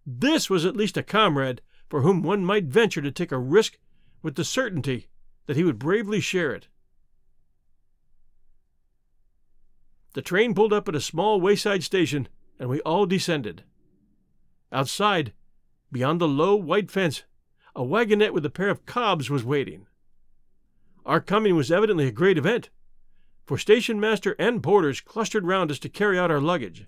[0.06, 3.78] this was at least a comrade for whom one might venture to take a risk
[4.22, 5.08] with the certainty
[5.46, 6.68] that he would bravely share it.
[10.14, 13.62] The train pulled up at a small wayside station, and we all descended.
[14.72, 15.32] Outside,
[15.90, 17.24] Beyond the low, white fence,
[17.74, 19.86] a wagonette with a pair of cobs was waiting.
[21.06, 22.68] Our coming was evidently a great event,
[23.48, 26.84] for station master and porters clustered round us to carry out our luggage.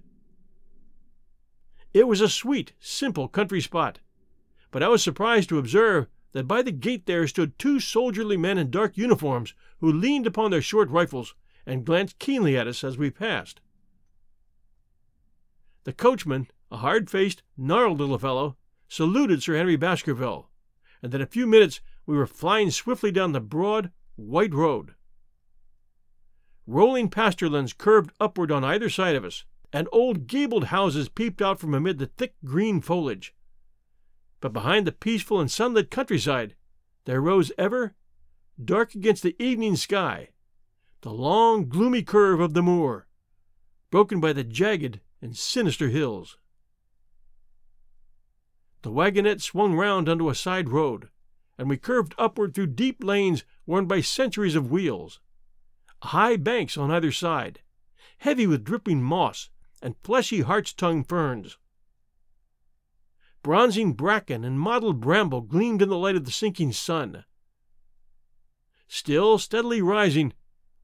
[1.95, 4.01] It was a sweet, simple country spot,
[4.71, 8.59] but I was surprised to observe that by the gate there stood two soldierly men
[8.59, 12.99] in dark uniforms who leaned upon their short rifles and glanced keenly at us as
[12.99, 13.63] we passed.
[15.85, 20.51] The coachman, a hard faced, gnarled little fellow, saluted Sir Henry Baskerville,
[21.03, 24.93] and in a few minutes we were flying swiftly down the broad, white road.
[26.73, 31.59] Rolling pasturelands curved upward on either side of us, and old gabled houses peeped out
[31.59, 33.35] from amid the thick green foliage.
[34.39, 36.55] But behind the peaceful and sunlit countryside
[37.07, 37.97] there rose ever,
[38.65, 40.29] dark against the evening sky,
[41.01, 43.09] the long, gloomy curve of the moor,
[43.91, 46.39] broken by the jagged and sinister hills.
[48.83, 51.09] The wagonette swung round onto a side road,
[51.59, 55.19] and we curved upward through deep lanes worn by centuries of wheels.
[56.03, 57.61] High banks on either side,
[58.19, 59.51] heavy with dripping moss
[59.83, 61.59] and fleshy hart's tongue ferns.
[63.43, 67.25] Bronzing bracken and mottled bramble gleamed in the light of the sinking sun.
[68.89, 70.33] Still steadily rising,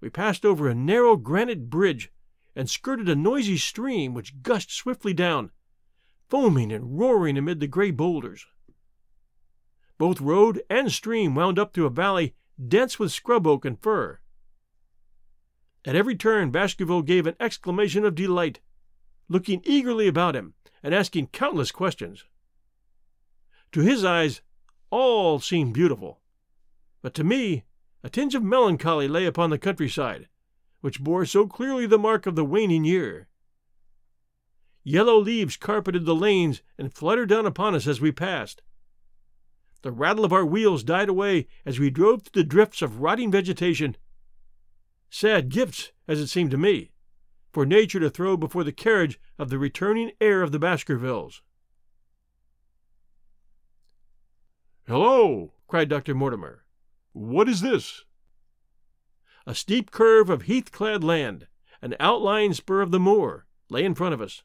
[0.00, 2.10] we passed over a narrow granite bridge
[2.54, 5.50] and skirted a noisy stream which gushed swiftly down,
[6.28, 8.46] foaming and roaring amid the gray boulders.
[9.98, 12.34] Both road and stream wound up through a valley
[12.68, 14.20] dense with scrub oak and fir.
[15.86, 18.58] At every turn, Baskerville gave an exclamation of delight,
[19.28, 22.24] looking eagerly about him and asking countless questions.
[23.70, 24.42] To his eyes,
[24.90, 26.20] all seemed beautiful,
[27.02, 27.64] but to me,
[28.02, 30.28] a tinge of melancholy lay upon the countryside,
[30.80, 33.28] which bore so clearly the mark of the waning year.
[34.82, 38.62] Yellow leaves carpeted the lanes and fluttered down upon us as we passed.
[39.82, 43.30] The rattle of our wheels died away as we drove through the drifts of rotting
[43.30, 43.96] vegetation.
[45.10, 46.90] Sad gifts, as it seemed to me,
[47.52, 51.42] for nature to throw before the carriage of the returning heir of the Baskervilles.
[54.86, 55.54] Hello!
[55.66, 56.14] cried Dr.
[56.14, 56.64] Mortimer.
[57.12, 58.04] What is this?
[59.46, 61.48] A steep curve of heath clad land,
[61.80, 64.42] an outlying spur of the moor, lay in front of us.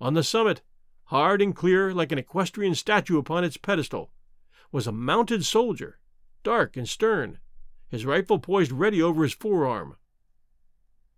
[0.00, 0.62] On the summit,
[1.04, 4.12] hard and clear like an equestrian statue upon its pedestal,
[4.72, 5.98] was a mounted soldier,
[6.42, 7.38] dark and stern,
[7.90, 9.96] his rifle poised ready over his forearm.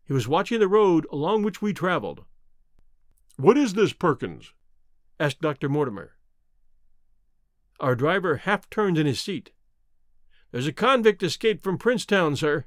[0.04, 2.24] He was watching the road along which we traveled.
[3.36, 4.52] What is this, Perkins?
[5.20, 5.68] asked Dr.
[5.68, 6.12] Mortimer.
[7.78, 9.52] Our driver half turned in his seat.
[10.50, 12.64] There's a convict escaped from Princetown, sir.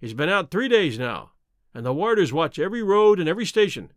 [0.00, 1.32] He's been out three days now,
[1.72, 3.92] and the warders watch every road and every station,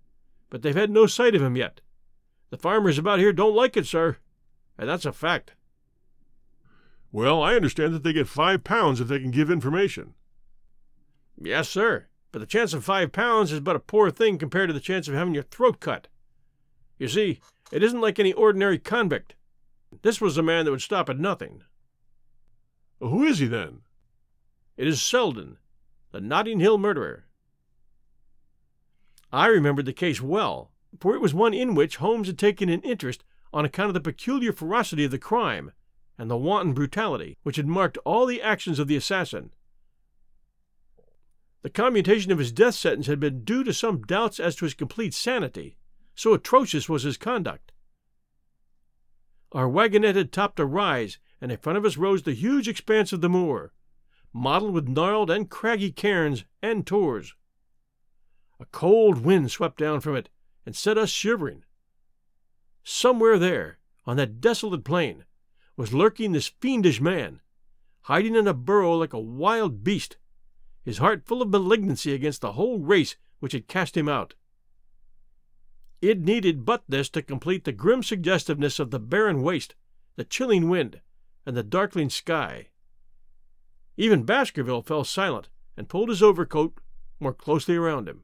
[0.50, 1.82] but they've had no sight of him yet.
[2.50, 4.18] The farmers about here don't like it, sir,
[4.78, 5.54] and that's a fact.
[7.12, 10.14] Well, I understand that they get five pounds if they can give information.
[11.42, 14.74] Yes, sir, but the chance of five pounds is but a poor thing compared to
[14.74, 16.08] the chance of having your throat cut.
[16.98, 17.40] You see,
[17.72, 19.36] it isn't like any ordinary convict.
[20.02, 21.64] This was a man that would stop at nothing.
[23.00, 23.82] Who is he then?
[24.78, 25.58] It is Selden,
[26.12, 27.26] the Notting Hill murderer.
[29.32, 32.82] I remembered the case well, for it was one in which Holmes had taken an
[32.82, 35.72] interest on account of the peculiar ferocity of the crime
[36.20, 39.52] and the wanton brutality which had marked all the actions of the assassin.
[41.62, 44.74] The commutation of his death sentence had been due to some doubts as to his
[44.74, 45.78] complete sanity,
[46.16, 47.72] so atrocious was his conduct.
[49.54, 53.14] Our wagonette had topped a rise, and in front of us rose the huge expanse
[53.14, 53.74] of the moor,
[54.34, 57.34] mottled with gnarled and craggy cairns and tors.
[58.60, 60.30] A cold wind swept down from it
[60.66, 61.64] and set us shivering.
[62.84, 65.24] Somewhere there, on that desolate plain,
[65.80, 67.40] was lurking this fiendish man,
[68.02, 70.18] hiding in a burrow like a wild beast,
[70.84, 74.34] his heart full of malignancy against the whole race which had cast him out.
[76.02, 79.74] It needed but this to complete the grim suggestiveness of the barren waste,
[80.18, 81.00] the chilling wind,
[81.46, 82.68] and the darkling sky.
[83.96, 86.78] Even Baskerville fell silent and pulled his overcoat
[87.22, 88.24] more closely around him.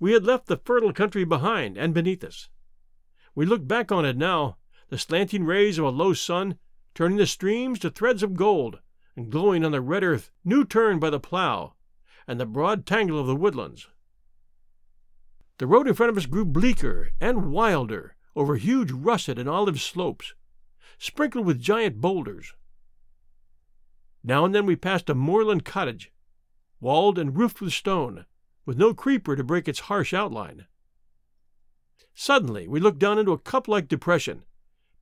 [0.00, 2.48] We had left the fertile country behind and beneath us.
[3.34, 4.56] We looked back on it now,
[4.92, 6.58] the slanting rays of a low sun
[6.94, 8.78] turning the streams to threads of gold
[9.16, 11.72] and glowing on the red earth new turned by the plough
[12.28, 13.88] and the broad tangle of the woodlands.
[15.56, 19.80] The road in front of us grew bleaker and wilder over huge russet and olive
[19.80, 20.34] slopes,
[20.98, 22.52] sprinkled with giant boulders.
[24.22, 26.12] Now and then we passed a moorland cottage,
[26.80, 28.26] walled and roofed with stone,
[28.66, 30.66] with no creeper to break its harsh outline.
[32.12, 34.44] Suddenly, we looked down into a cup like depression,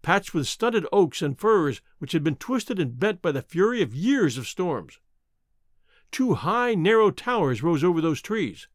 [0.02, 3.82] patched with stunted oaks and firs which had been twisted and bent by the fury
[3.82, 4.98] of years of storms.
[6.10, 8.68] Two high, narrow towers rose over those trees.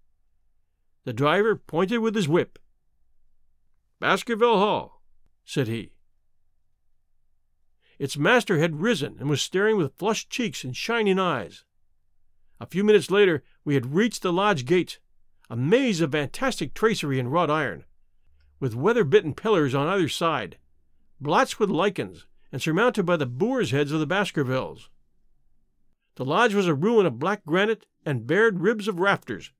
[1.03, 2.59] The driver pointed with his whip.
[3.99, 5.01] Baskerville Hall,
[5.43, 5.91] said he.
[7.97, 11.63] Its master had risen and was staring with flushed cheeks and shining eyes.
[12.59, 14.99] A few minutes later, we had reached the lodge gates,
[15.49, 17.86] a maze of fantastic tracery in wrought iron,
[18.59, 20.57] with weather bitten pillars on either side,
[21.20, 24.89] blotched with lichens, and surmounted by the boar's heads of the Baskervilles.
[26.16, 29.51] The lodge was a ruin of black granite and bared ribs of rafters,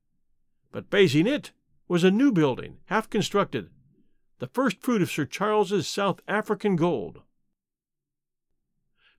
[0.72, 1.52] but facing it
[1.88, 3.70] was a new building, half constructed,
[4.38, 7.22] the first fruit of Sir Charles's South African gold.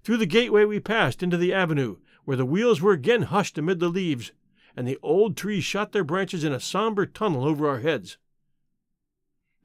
[0.04, 3.80] Through the gateway we passed into the avenue, where the wheels were again hushed amid
[3.80, 4.32] the leaves,
[4.76, 8.18] and the old trees shot their branches in a somber tunnel over our heads.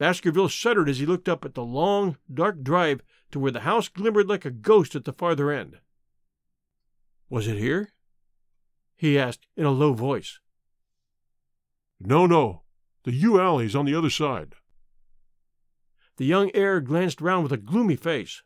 [0.03, 3.87] Baskerville shuddered as he looked up at the long, dark drive to where the house
[3.87, 5.79] glimmered like a ghost at the farther end.
[7.31, 7.93] Was it here?
[8.97, 10.41] he asked in a low voice.
[12.01, 12.63] No, no.
[13.05, 14.57] The yew alley's on the other side.
[16.17, 18.43] The young heir glanced round with a gloomy face.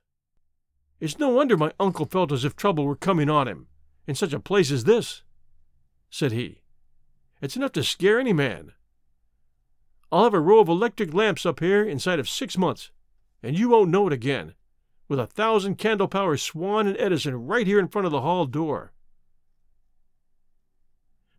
[1.00, 3.68] It's no wonder my uncle felt as if trouble were coming on him,
[4.06, 5.22] in such a place as this,
[6.10, 6.60] said he.
[7.40, 8.72] It's enough to scare any man.
[10.12, 12.90] I'll have a row of electric lamps up here inside of six months,
[13.42, 14.54] and you won't know it again,
[15.08, 18.46] with a thousand candle power Swan and Edison right here in front of the hall
[18.46, 18.92] door.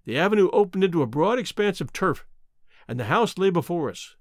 [0.03, 2.25] The avenue opened into a broad expanse of turf,
[2.87, 4.15] and the house lay before us.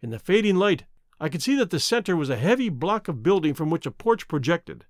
[0.00, 0.84] In the fading light,
[1.20, 3.92] I could see that the center was a heavy block of building from which a
[3.92, 4.84] porch projected.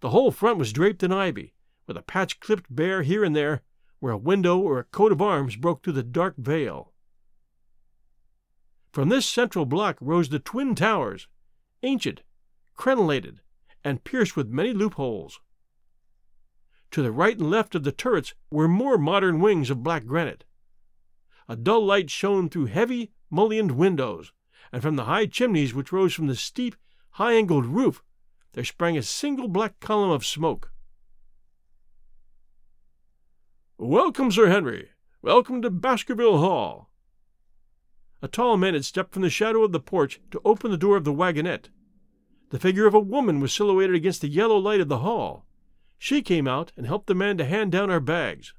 [0.00, 1.54] The whole front was draped in ivy,
[1.86, 3.62] with a patch clipped bare here and there
[4.00, 6.91] where a window or a coat of arms broke through the dark veil.
[8.92, 11.26] From this central block rose the twin towers,
[11.82, 12.22] ancient,
[12.76, 13.38] crenellated,
[13.82, 15.40] and pierced with many loopholes.
[16.90, 20.44] To the right and left of the turrets were more modern wings of black granite.
[21.48, 24.32] A dull light shone through heavy, mullioned windows,
[24.70, 26.76] and from the high chimneys which rose from the steep,
[27.12, 28.02] high angled roof
[28.52, 30.70] there sprang a single black column of smoke.
[33.78, 34.90] Welcome, Sir Henry.
[35.22, 36.91] Welcome to Baskerville Hall.
[38.22, 40.96] A tall man had stepped from the shadow of the porch to open the door
[40.96, 41.70] of the wagonette.
[42.50, 45.44] The figure of a woman was silhouetted against the yellow light of the hall.
[45.98, 48.54] She came out and helped the man to hand down our bags.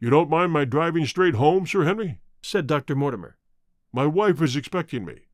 [0.00, 2.18] You don't mind my driving straight home, Sir Henry?
[2.42, 2.96] said Dr.
[2.96, 3.36] Mortimer.
[3.92, 5.28] My wife is expecting me.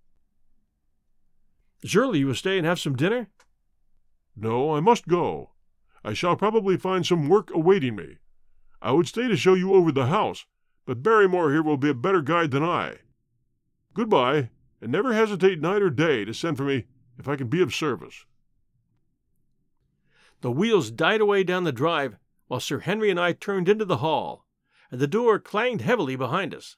[1.85, 3.29] Surely you will stay and have some dinner?
[4.37, 5.53] No, I must go.
[6.05, 8.19] I shall probably find some work awaiting me.
[8.83, 10.47] I would stay to show you over the house,
[10.91, 12.97] but Barrymore here will be a better guide than I.
[13.95, 16.87] Goodbye, and never hesitate night or day to send for me
[17.17, 18.25] if I can be of service.
[20.41, 22.17] The wheels died away down the drive
[22.49, 24.45] while Sir Henry and I turned into the hall,
[24.91, 26.77] and the door clanged heavily behind us.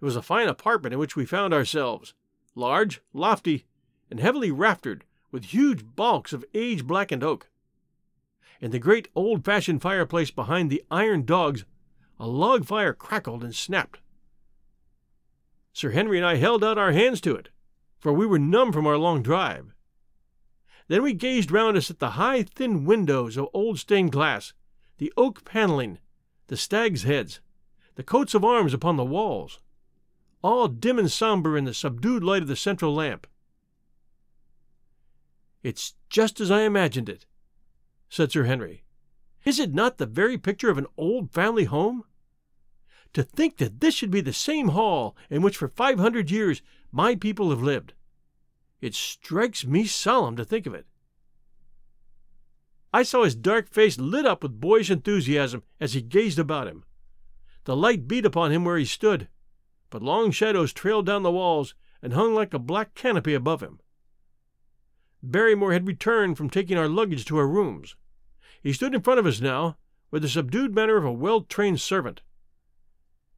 [0.00, 2.14] It was a fine apartment in which we found ourselves,
[2.56, 3.64] large, lofty,
[4.10, 7.48] and heavily raftered, with huge bulks of age blackened oak.
[8.60, 11.64] In the great old fashioned fireplace behind the iron dogs,
[12.22, 13.98] a log fire crackled and snapped.
[15.72, 17.48] Sir Henry and I held out our hands to it,
[17.98, 19.74] for we were numb from our long drive.
[20.86, 24.52] Then we gazed round us at the high, thin windows of old stained glass,
[24.98, 25.98] the oak paneling,
[26.46, 27.40] the stags' heads,
[27.96, 29.58] the coats of arms upon the walls
[30.42, 33.26] all dim and somber in the subdued light of the central lamp.
[35.62, 37.26] It's just as I imagined it,
[38.08, 38.84] said Sir Henry.
[39.44, 42.04] Is it not the very picture of an old family home?
[43.14, 46.62] To think that this should be the same hall in which for five hundred years
[46.90, 47.92] my people have lived.
[48.80, 50.86] It strikes me solemn to think of it.
[52.92, 56.84] I saw his dark face lit up with boyish enthusiasm as he gazed about him.
[57.64, 59.28] The light beat upon him where he stood,
[59.88, 63.80] but long shadows trailed down the walls and hung like a black canopy above him.
[65.22, 67.94] Barrymore had returned from taking our luggage to our rooms.
[68.60, 69.76] He stood in front of us now,
[70.10, 72.22] with the subdued manner of a well trained servant.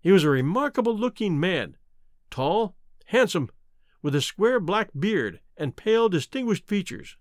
[0.05, 1.79] He was a remarkable looking man,
[2.31, 2.77] tall,
[3.07, 3.49] handsome,
[4.03, 7.17] with a square black beard and pale, distinguished features.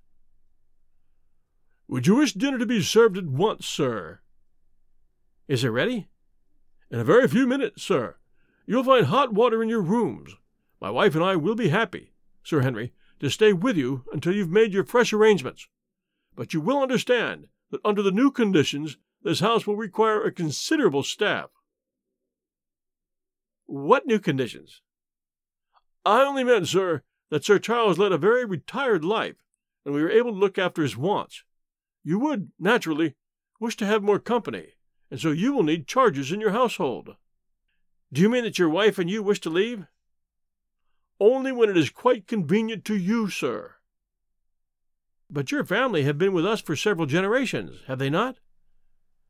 [1.87, 4.19] Would you wish dinner to be served at once, sir?
[5.47, 6.09] Is it ready?
[6.91, 8.17] In a very few minutes, sir.
[8.65, 10.35] You'll find hot water in your rooms.
[10.81, 12.11] My wife and I will be happy,
[12.43, 15.69] Sir Henry, to stay with you until you've made your fresh arrangements.
[16.35, 21.03] But you will understand that under the new conditions this house will require a considerable
[21.03, 21.49] staff.
[23.65, 24.81] What new conditions?
[26.05, 29.37] I only meant, sir, that Sir Charles led a very retired life,
[29.85, 31.43] and we were able to look after his wants.
[32.03, 33.15] You would, naturally,
[33.59, 34.73] wish to have more company,
[35.09, 37.15] and so you will need charges in your household.
[38.11, 39.87] Do you mean that your wife and you wish to leave?
[41.19, 43.75] Only when it is quite convenient to you, sir.
[45.29, 48.37] But your family have been with us for several generations, have they not?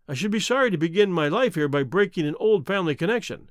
[0.08, 3.50] I should be sorry to begin my life here by breaking an old family connection.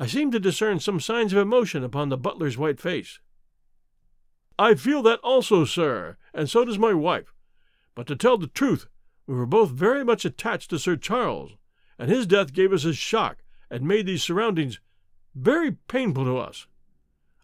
[0.00, 3.20] I seemed to discern some signs of emotion upon the butler's white face.
[4.58, 7.34] I feel that also, sir, and so does my wife.
[7.94, 8.86] But to tell the truth,
[9.26, 11.52] we were both very much attached to Sir Charles,
[11.98, 14.80] and his death gave us a shock and made these surroundings
[15.34, 16.66] very painful to us.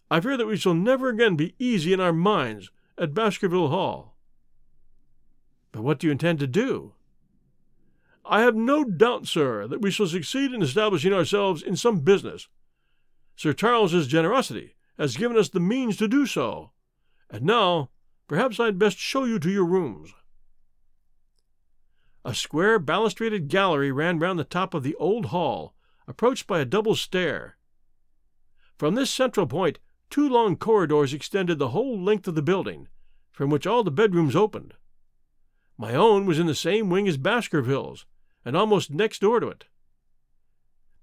[0.09, 4.15] I fear that we shall never again be easy in our minds at Baskerville Hall.
[5.71, 6.93] But what do you intend to do?
[8.29, 12.47] I have no doubt, sir, that we shall succeed in establishing ourselves in some business.
[13.35, 16.71] Sir Charles's generosity has given us the means to do so.
[17.29, 17.89] And now,
[18.27, 20.13] perhaps I'd best show you to your rooms.
[22.25, 25.73] A square balustraded gallery ran round the top of the old hall,
[26.07, 27.57] approached by a double stair.
[28.77, 32.89] From this central point, two long corridors extended the whole length of the building,
[33.31, 34.73] from which all the bedrooms opened.
[35.77, 38.05] My own was in the same wing as Baskerville's,
[38.47, 39.65] and almost next door to it.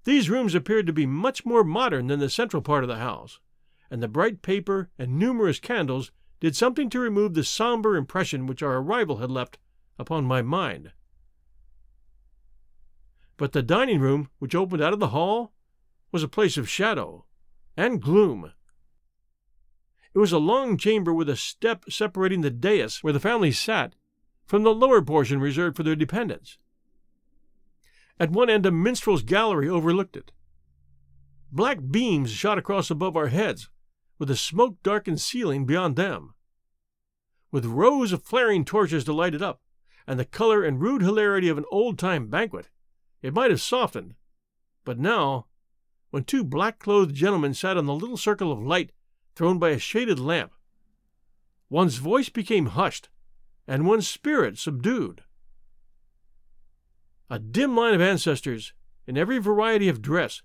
[0.03, 3.39] These rooms appeared to be much more modern than the central part of the house,
[3.91, 8.63] and the bright paper and numerous candles did something to remove the somber impression which
[8.63, 9.59] our arrival had left
[9.99, 10.91] upon my mind.
[13.37, 15.53] But the dining room, which opened out of the hall,
[16.11, 17.25] was a place of shadow
[17.77, 18.53] and gloom.
[20.15, 23.93] It was a long chamber with a step separating the dais where the family sat
[24.47, 26.57] from the lower portion reserved for their dependents.
[28.19, 30.31] At one end, a minstrel's gallery overlooked it.
[31.51, 33.69] Black beams shot across above our heads,
[34.17, 36.33] with a smoke darkened ceiling beyond them.
[37.51, 39.61] With rows of flaring torches to light it up,
[40.07, 42.69] and the color and rude hilarity of an old time banquet,
[43.21, 44.15] it might have softened.
[44.83, 45.47] But now,
[46.11, 48.91] when two black clothed gentlemen sat on the little circle of light
[49.35, 50.53] thrown by a shaded lamp,
[51.69, 53.09] one's voice became hushed,
[53.67, 55.23] and one's spirit subdued.
[57.29, 58.73] A dim line of ancestors,
[59.07, 60.41] in every variety of dress,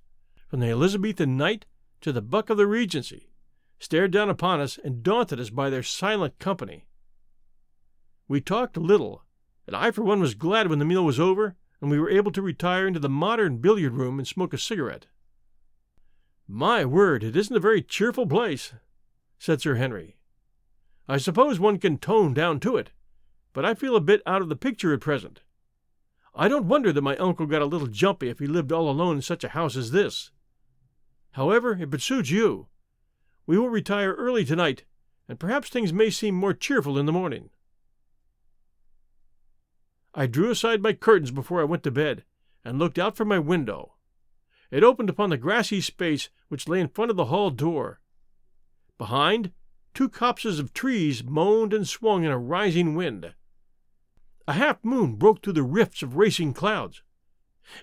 [0.49, 1.67] from the Elizabethan knight
[2.01, 3.31] to the buck of the Regency,
[3.79, 6.87] stared down upon us and daunted us by their silent company.
[8.29, 9.25] We talked little,
[9.67, 12.31] and I for one was glad when the meal was over and we were able
[12.33, 15.07] to retire into the modern billiard room and smoke a cigarette.
[16.47, 18.75] My word, it isn't a very cheerful place,
[19.39, 20.17] said Sir Henry.
[21.09, 22.91] I suppose one can tone down to it,
[23.53, 25.43] but I feel a bit out of the picture at present.
[26.35, 29.17] I don't wonder that my uncle got a little jumpy if he lived all alone
[29.17, 30.31] in such a house as this.
[31.33, 32.69] However, it suits you,
[33.47, 34.85] we will retire early tonight,
[35.29, 37.51] and perhaps things may seem more cheerful in the morning.
[40.15, 42.25] I drew aside my curtains before I went to bed,
[42.65, 43.95] and looked out from my window.
[44.71, 48.01] It opened upon the grassy space which lay in front of the hall door.
[48.99, 49.53] Behind,
[49.95, 53.35] two copses of trees moaned and swung in a rising wind.
[54.49, 57.03] A half moon broke through the rifts of racing clouds.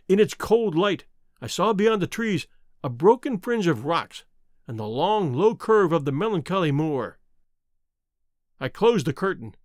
[0.08, 1.06] In its cold light,
[1.42, 2.48] I saw beyond the trees
[2.84, 4.26] a broken fringe of rocks
[4.68, 7.20] and the long, low curve of the melancholy moor.
[8.60, 9.56] I closed the curtain,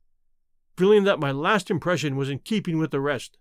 [0.76, 3.38] feeling that my last impression was in keeping with the rest.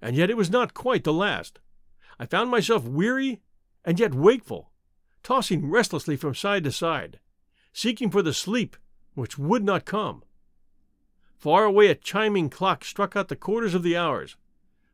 [0.00, 1.58] And yet it was not quite the last.
[2.18, 3.40] I found myself weary
[3.84, 4.70] and yet wakeful,
[5.22, 7.20] tossing restlessly from side to side,
[7.72, 8.76] seeking for the sleep
[9.14, 10.22] which would not come.
[11.38, 14.36] Far away a chiming clock struck out the quarters of the hours,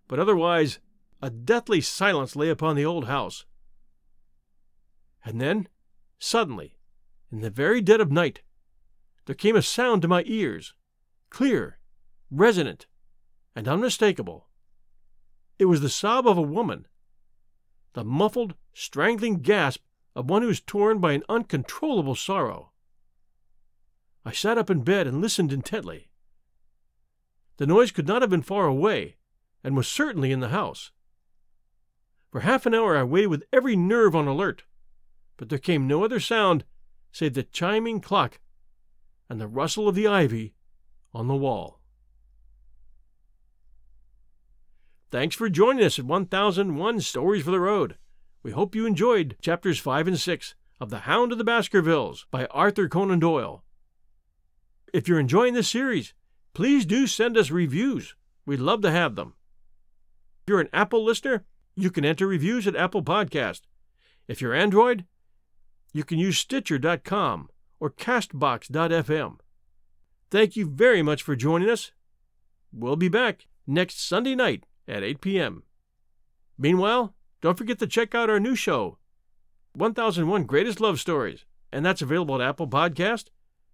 [0.08, 0.78] but otherwise
[1.22, 3.46] a deathly silence lay upon the old house.
[5.24, 5.68] And then,
[6.18, 6.76] suddenly,
[7.32, 8.42] in the very dead of night,
[9.24, 10.74] there came a sound to my ears,
[11.30, 11.78] clear,
[12.30, 12.86] resonant,
[13.56, 14.48] and unmistakable.
[15.58, 16.86] It was the sob of a woman,
[17.94, 19.82] the muffled, strangling gasp
[20.14, 22.72] of one who is torn by an uncontrollable sorrow.
[24.26, 26.10] I sat up in bed and listened intently.
[27.56, 29.16] The noise could not have been far away,
[29.62, 30.90] and was certainly in the house.
[32.30, 34.64] For half an hour I waited with every nerve on alert,
[35.36, 36.64] but there came no other sound
[37.12, 38.40] save the chiming clock
[39.28, 40.54] and the rustle of the ivy
[41.12, 41.80] on the wall.
[45.12, 47.96] Thanks for joining us at 1001 Stories for the Road.
[48.42, 52.46] We hope you enjoyed chapters 5 and 6 of The Hound of the Baskervilles by
[52.46, 53.62] Arthur Conan Doyle.
[54.92, 56.14] If you're enjoying this series,
[56.54, 58.14] please do send us reviews.
[58.46, 59.34] We'd love to have them.
[60.42, 61.44] If you're an Apple listener,
[61.74, 63.62] you can enter reviews at Apple Podcast.
[64.28, 65.04] If you're Android,
[65.92, 67.48] you can use Stitcher.com
[67.80, 69.38] or Castbox.fm.
[70.30, 71.92] Thank you very much for joining us.
[72.72, 75.62] We'll be back next Sunday night at 8 p.m.
[76.58, 78.98] Meanwhile, don't forget to check out our new show,
[79.74, 83.26] 1001 Greatest Love Stories, and that's available at Apple Podcast,